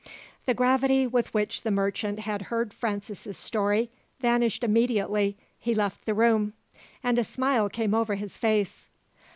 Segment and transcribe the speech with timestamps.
[0.47, 6.15] The gravity with which the merchant had heard Francis' story vanished immediately he left the
[6.15, 6.53] room,
[7.03, 8.89] and a smile came over his face.